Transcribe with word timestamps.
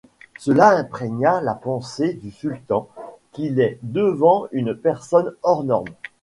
Cela 0.39 0.69
imprégna 0.75 1.41
la 1.41 1.53
pensé 1.53 2.13
du 2.15 2.31
sultan 2.31 2.89
qu’il 3.33 3.59
est 3.59 3.77
devant 3.83 4.47
une 4.51 4.73
personne 4.73 5.35
hors 5.43 5.63
norme. 5.63 5.89